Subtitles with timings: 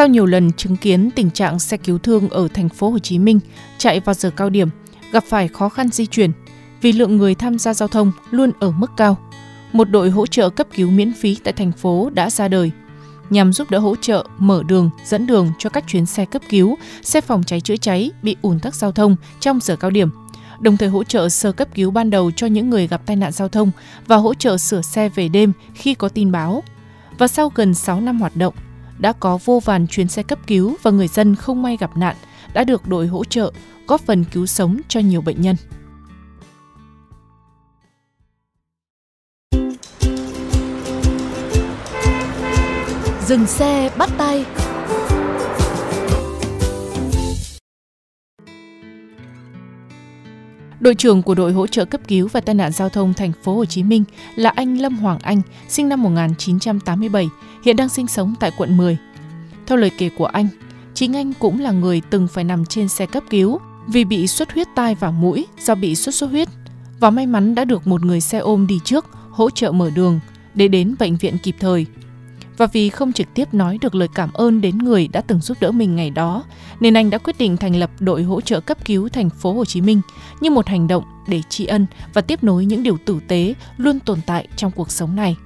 [0.00, 3.18] Sau nhiều lần chứng kiến tình trạng xe cứu thương ở thành phố Hồ Chí
[3.18, 3.40] Minh
[3.78, 4.68] chạy vào giờ cao điểm,
[5.12, 6.30] gặp phải khó khăn di chuyển
[6.80, 9.16] vì lượng người tham gia giao thông luôn ở mức cao,
[9.72, 12.70] một đội hỗ trợ cấp cứu miễn phí tại thành phố đã ra đời
[13.30, 16.76] nhằm giúp đỡ hỗ trợ mở đường, dẫn đường cho các chuyến xe cấp cứu,
[17.02, 20.10] xe phòng cháy chữa cháy bị ùn tắc giao thông trong giờ cao điểm,
[20.60, 23.32] đồng thời hỗ trợ sơ cấp cứu ban đầu cho những người gặp tai nạn
[23.32, 23.70] giao thông
[24.06, 26.62] và hỗ trợ sửa xe về đêm khi có tin báo.
[27.18, 28.54] Và sau gần 6 năm hoạt động,
[29.00, 32.16] đã có vô vàn chuyến xe cấp cứu và người dân không may gặp nạn
[32.52, 33.52] đã được đội hỗ trợ,
[33.86, 35.56] góp phần cứu sống cho nhiều bệnh nhân.
[43.26, 44.44] Dừng xe, bắt tay
[50.80, 53.54] Đội trưởng của đội hỗ trợ cấp cứu và tai nạn giao thông thành phố
[53.54, 54.04] Hồ Chí Minh
[54.36, 57.28] là anh Lâm Hoàng Anh, sinh năm 1987,
[57.64, 58.96] hiện đang sinh sống tại quận 10.
[59.66, 60.48] Theo lời kể của anh,
[60.94, 64.52] chính anh cũng là người từng phải nằm trên xe cấp cứu vì bị xuất
[64.52, 66.48] huyết tai và mũi do bị sốt xuất huyết
[67.00, 70.20] và may mắn đã được một người xe ôm đi trước hỗ trợ mở đường
[70.54, 71.86] để đến bệnh viện kịp thời.
[72.60, 75.56] Và vì không trực tiếp nói được lời cảm ơn đến người đã từng giúp
[75.60, 76.44] đỡ mình ngày đó,
[76.80, 79.64] nên anh đã quyết định thành lập đội hỗ trợ cấp cứu thành phố Hồ
[79.64, 80.00] Chí Minh
[80.40, 84.00] như một hành động để tri ân và tiếp nối những điều tử tế luôn
[84.00, 85.36] tồn tại trong cuộc sống này.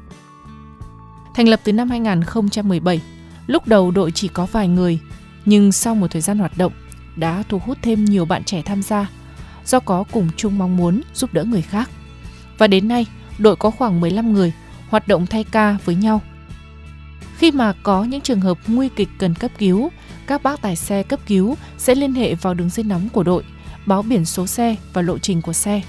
[1.34, 3.00] Thành lập từ năm 2017,
[3.46, 4.98] lúc đầu đội chỉ có vài người,
[5.44, 6.72] nhưng sau một thời gian hoạt động
[7.16, 9.10] đã thu hút thêm nhiều bạn trẻ tham gia
[9.66, 11.90] do có cùng chung mong muốn giúp đỡ người khác.
[12.58, 13.06] Và đến nay,
[13.38, 14.52] đội có khoảng 15 người
[14.88, 16.20] hoạt động thay ca với nhau.
[17.36, 19.90] Khi mà có những trường hợp nguy kịch cần cấp cứu,
[20.26, 23.44] các bác tài xe cấp cứu sẽ liên hệ vào đường dây nóng của đội,
[23.86, 25.82] báo biển số xe và lộ trình của xe.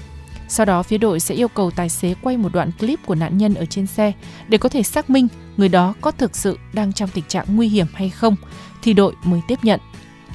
[0.48, 3.38] Sau đó phía đội sẽ yêu cầu tài xế quay một đoạn clip của nạn
[3.38, 4.12] nhân ở trên xe
[4.48, 7.68] để có thể xác minh người đó có thực sự đang trong tình trạng nguy
[7.68, 8.36] hiểm hay không
[8.82, 9.80] thì đội mới tiếp nhận.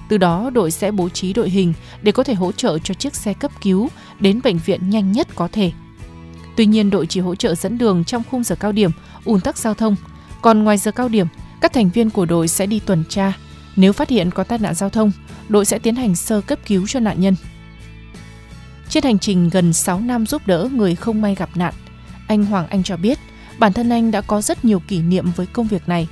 [0.09, 3.16] Từ đó đội sẽ bố trí đội hình để có thể hỗ trợ cho chiếc
[3.16, 3.89] xe cấp cứu
[4.19, 5.71] đến bệnh viện nhanh nhất có thể.
[6.57, 8.91] Tuy nhiên đội chỉ hỗ trợ dẫn đường trong khung giờ cao điểm,
[9.25, 9.95] ùn tắc giao thông.
[10.41, 11.28] Còn ngoài giờ cao điểm,
[11.62, 13.34] các thành viên của đội sẽ đi tuần tra.
[13.75, 15.12] Nếu phát hiện có tai nạn giao thông,
[15.50, 17.35] đội sẽ tiến hành sơ cấp cứu cho nạn nhân.
[18.90, 21.74] Trên hành trình gần 6 năm giúp đỡ người không may gặp nạn,
[22.28, 23.19] anh Hoàng Anh cho biết
[23.57, 26.07] bản thân anh đã có rất nhiều kỷ niệm với công việc này.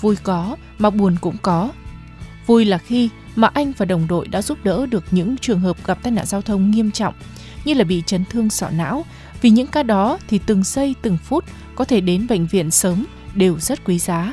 [0.00, 1.70] Vui có, mà buồn cũng có.
[2.46, 5.86] Vui là khi mà anh và đồng đội đã giúp đỡ được những trường hợp
[5.86, 7.14] gặp tai nạn giao thông nghiêm trọng
[7.64, 9.04] như là bị chấn thương sọ não.
[9.40, 11.44] Vì những ca đó thì từng giây từng phút
[11.74, 13.04] có thể đến bệnh viện sớm
[13.38, 14.32] đều rất quý giá.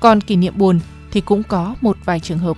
[0.00, 0.76] Còn kỷ niệm buồn
[1.12, 2.56] thì cũng có một vài trường hợp.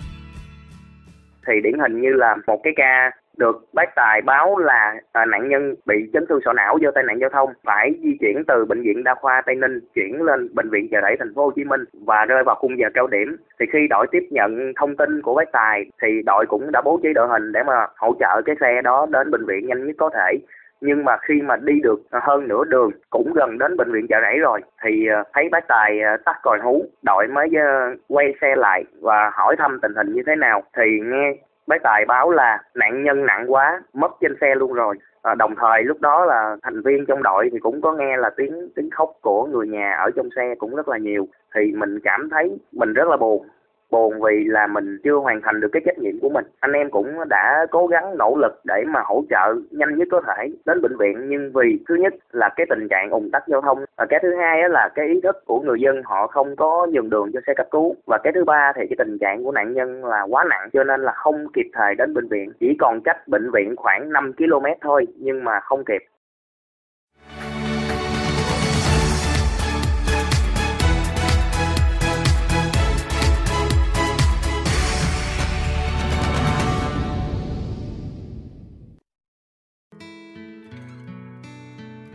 [1.47, 5.49] thì điển hình như là một cái ca được bác tài báo là à, nạn
[5.49, 8.65] nhân bị chấn thương sọ não do tai nạn giao thông phải di chuyển từ
[8.65, 11.51] bệnh viện đa khoa Tây Ninh chuyển lên bệnh viện chợ rẫy thành phố Hồ
[11.57, 14.97] Chí Minh và rơi vào khung giờ cao điểm thì khi đội tiếp nhận thông
[14.97, 18.15] tin của bác tài thì đội cũng đã bố trí đội hình để mà hỗ
[18.21, 20.39] trợ cái xe đó đến bệnh viện nhanh nhất có thể
[20.83, 24.17] nhưng mà khi mà đi được hơn nửa đường cũng gần đến bệnh viện chợ
[24.23, 28.35] rẫy rồi thì ờ, thấy bác tài ờ, tắt còi hú đội mới ờ, quay
[28.41, 30.63] xe lại và hỏi thăm tình hình như thế nào.
[30.77, 34.97] Thì nghe bác tài báo là nạn nhân nặng quá mất trên xe luôn rồi.
[35.23, 38.31] À, đồng thời lúc đó là thành viên trong đội thì cũng có nghe là
[38.37, 41.29] tiếng tiếng khóc của người nhà ở trong xe cũng rất là nhiều.
[41.55, 43.49] Thì mình cảm thấy mình rất là buồn
[43.93, 46.45] buồn vì là mình chưa hoàn thành được cái trách nhiệm của mình.
[46.61, 50.21] Anh em cũng đã cố gắng, nỗ lực để mà hỗ trợ nhanh nhất có
[50.27, 51.29] thể đến bệnh viện.
[51.29, 54.35] Nhưng vì thứ nhất là cái tình trạng ủng tắc giao thông, và cái thứ
[54.35, 57.55] hai là cái ý thức của người dân họ không có nhường đường cho xe
[57.55, 57.95] cấp cứu.
[58.07, 60.85] Và cái thứ ba thì cái tình trạng của nạn nhân là quá nặng, cho
[60.85, 62.53] nên là không kịp thời đến bệnh viện.
[62.61, 66.03] Chỉ còn cách bệnh viện khoảng 5 km thôi, nhưng mà không kịp.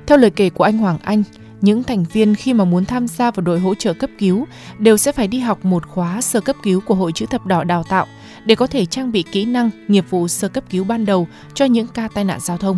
[0.07, 1.24] Theo lời kể của anh Hoàng Anh,
[1.62, 4.45] những thành viên khi mà muốn tham gia vào đội hỗ trợ cấp cứu
[4.80, 7.63] đều sẽ phải đi học một khóa sơ cấp cứu của Hội chữ thập đỏ
[7.63, 8.06] đào tạo
[8.45, 11.65] để có thể trang bị kỹ năng, nghiệp vụ sơ cấp cứu ban đầu cho
[11.65, 12.77] những ca tai nạn giao thông.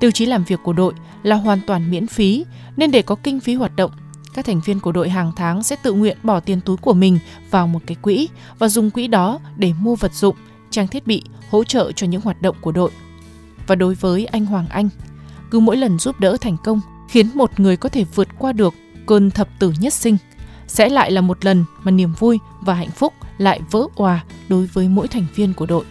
[0.00, 0.92] Tiêu chí làm việc của đội
[1.22, 2.44] là hoàn toàn miễn phí,
[2.76, 3.90] nên để có kinh phí hoạt động,
[4.34, 7.18] các thành viên của đội hàng tháng sẽ tự nguyện bỏ tiền túi của mình
[7.50, 10.36] vào một cái quỹ và dùng quỹ đó để mua vật dụng,
[10.70, 12.90] trang thiết bị hỗ trợ cho những hoạt động của đội.
[13.66, 14.88] Và đối với anh Hoàng Anh,
[15.56, 16.78] cứ mỗi lần giúp đỡ thành công
[17.10, 18.72] khiến một người có thể vượt qua được
[19.08, 20.16] cơn thập tử nhất sinh,
[20.66, 24.16] sẽ lại là một lần mà niềm vui và hạnh phúc lại vỡ òa
[24.50, 25.84] đối với mỗi thành viên của đội.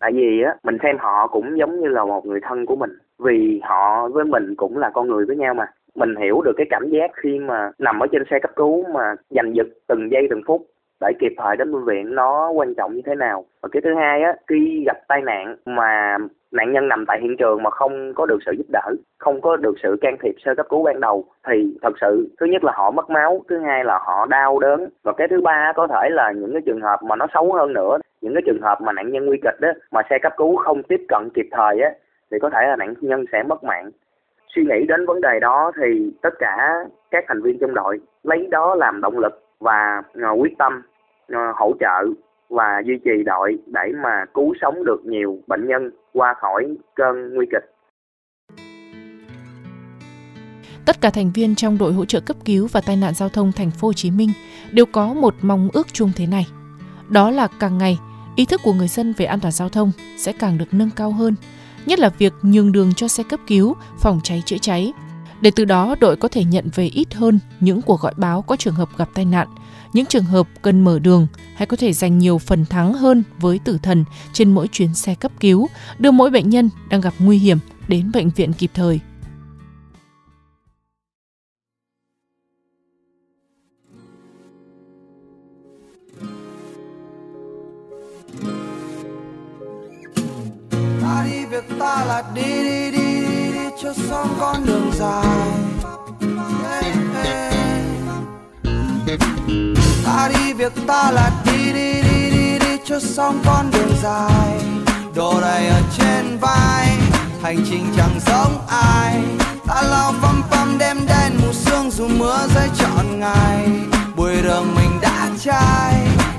[0.00, 2.90] Tại vì á, mình xem họ cũng giống như là một người thân của mình.
[3.18, 5.66] Vì họ với mình cũng là con người với nhau mà.
[5.94, 9.14] Mình hiểu được cái cảm giác khi mà nằm ở trên xe cấp cứu mà
[9.30, 10.66] giành giật từng giây từng phút
[11.00, 13.90] để kịp thời đến bệnh viện nó quan trọng như thế nào và cái thứ
[13.94, 16.16] hai á khi gặp tai nạn mà
[16.52, 19.56] nạn nhân nằm tại hiện trường mà không có được sự giúp đỡ, không có
[19.56, 22.72] được sự can thiệp sơ cấp cứu ban đầu thì thật sự, thứ nhất là
[22.76, 24.88] họ mất máu, thứ hai là họ đau đớn.
[25.02, 27.72] Và cái thứ ba có thể là những cái trường hợp mà nó xấu hơn
[27.72, 30.56] nữa, những cái trường hợp mà nạn nhân nguy kịch đó mà xe cấp cứu
[30.56, 31.90] không tiếp cận kịp thời á,
[32.30, 33.90] thì có thể là nạn nhân sẽ mất mạng.
[34.54, 36.74] Suy nghĩ đến vấn đề đó thì tất cả
[37.10, 40.82] các thành viên trong đội lấy đó làm động lực và à, quyết tâm
[41.28, 42.06] à, hỗ trợ
[42.50, 46.64] và duy trì đội để mà cứu sống được nhiều bệnh nhân qua khỏi
[46.96, 47.70] cơn nguy kịch.
[50.86, 53.52] Tất cả thành viên trong đội hỗ trợ cấp cứu và tai nạn giao thông
[53.52, 54.30] thành phố Hồ Chí Minh
[54.72, 56.46] đều có một mong ước chung thế này.
[57.08, 57.98] Đó là càng ngày
[58.36, 61.12] ý thức của người dân về an toàn giao thông sẽ càng được nâng cao
[61.12, 61.34] hơn,
[61.86, 64.92] nhất là việc nhường đường cho xe cấp cứu, phòng cháy chữa cháy.
[65.40, 68.56] Để từ đó đội có thể nhận về ít hơn những cuộc gọi báo có
[68.56, 69.48] trường hợp gặp tai nạn,
[69.92, 71.26] những trường hợp cần mở đường
[71.56, 75.14] hay có thể giành nhiều phần thắng hơn với tử thần trên mỗi chuyến xe
[75.14, 77.58] cấp cứu, đưa mỗi bệnh nhân đang gặp nguy hiểm
[77.88, 79.00] đến bệnh viện kịp thời.
[91.02, 92.99] ta đi việc ta là đi đi đi
[93.82, 95.48] cho xong con đường dài.
[96.64, 97.52] Hey, hey.
[100.04, 104.60] ta đi việc ta là đi đi đi đi đi cho xong con đường dài.
[105.14, 106.98] Đồ đầy ở trên vai
[107.42, 109.22] hành trình chẳng giống ai.
[109.66, 113.68] Ta lao phăm phăm đêm đen mù sương dù mưa rơi trọn ngày.
[114.16, 115.94] Bụi đường mình đã chai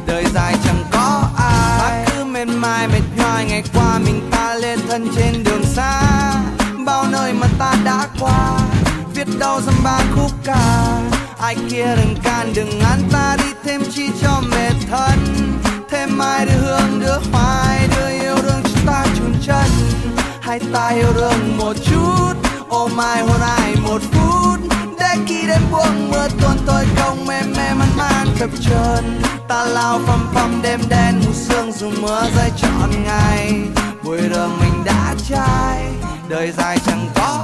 [0.05, 2.05] đời dài chẳng có ai.
[2.05, 5.40] Ta cứ mệt mỏi mệt nhoài ngày qua mình ta lên thân trên
[8.21, 8.59] qua,
[9.13, 10.87] viết đau dăm ba khúc ca.
[11.39, 15.19] Ai kia đừng can, đừng ngăn ta, đi thêm chi cho mệt thân.
[15.89, 19.69] Thêm mai đưa hương, đưa hoài đưa yêu đương chúng ta chùn chân.
[20.41, 22.33] Hai ta yêu đương một chút
[22.69, 24.59] ôm ai hôn ai một phút.
[24.99, 29.21] Để khi đêm buông mưa tuôn tôi không mềm mềm man man chập chờn.
[29.47, 33.53] Ta lao phăm phăm đêm đen mù sương dù mưa rơi trọn ngày.
[34.03, 35.85] Bụi đường mình đã chai
[36.29, 37.43] đời dài chẳng có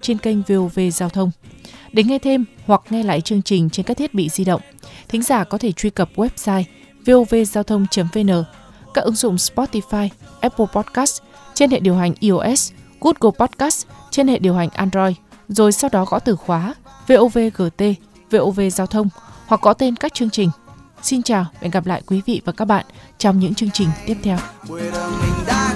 [0.00, 1.30] trên kênh VOV Giao thông.
[1.92, 4.60] Để nghe thêm hoặc nghe lại chương trình trên các thiết bị di động,
[5.08, 6.64] thính giả có thể truy cập website
[7.06, 8.44] vovgiao thông.vn,
[8.94, 10.08] các ứng dụng Spotify,
[10.40, 11.22] Apple Podcast
[11.54, 15.16] trên hệ điều hành iOS, Google Podcast trên hệ điều hành Android,
[15.48, 16.74] rồi sau đó gõ từ khóa
[17.08, 17.82] VOVGT,
[18.30, 19.08] VOV Giao thông
[19.46, 20.50] hoặc có tên các chương trình.
[21.02, 22.84] Xin chào và hẹn gặp lại quý vị và các bạn
[23.18, 24.38] trong những chương trình tiếp theo.
[24.68, 24.90] mình
[25.46, 25.74] đã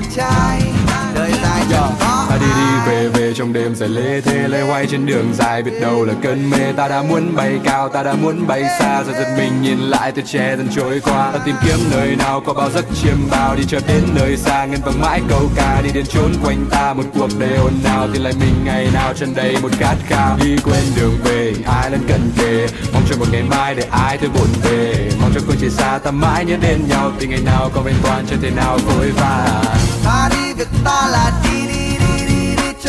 [1.15, 4.61] đời dài chẳng có Ta đi đi về về trong đêm dài lê thế lê
[4.61, 5.63] hoay trên đường dài.
[5.63, 9.03] Biết đâu là cơn mê, ta đã muốn bay cao, ta đã muốn bay xa.
[9.03, 11.31] Rồi giật mình nhìn lại từ che dần trôi qua.
[11.33, 14.65] Ta tìm kiếm nơi nào có bao giấc chiêm bao, đi chợt đến nơi xa.
[14.65, 16.95] Ngân vang mãi câu ca, đi đến chốn quanh ta.
[16.95, 20.37] Một cuộc đời ồn nào thì lại mình ngày nào chân đầy một khát khao.
[20.37, 24.19] Đi quên đường về, ai lên cận kề mong cho một ngày mai để ai
[24.19, 25.11] tôi buồn về.
[25.21, 27.13] Mong cho phương trời xa ta mãi nhớ đến nhau.
[27.21, 29.65] Thì ngày nào có bên toàn chưa thể nào vội vàng.
[30.05, 31.62] Ta đi, việc ta là đi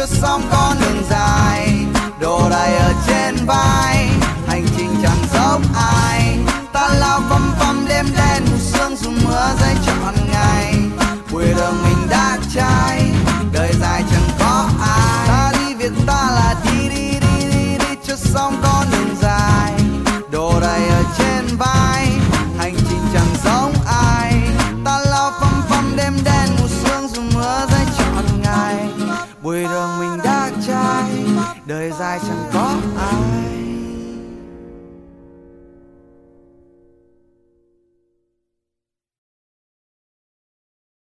[0.03, 1.69] đi đi xong con đường dài
[2.19, 4.09] đồ đầy ở trên vai.
[4.47, 6.02] Hành trình chẳng giống ai.